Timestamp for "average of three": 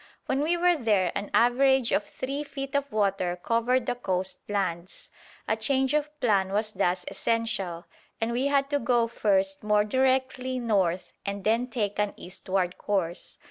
1.31-2.43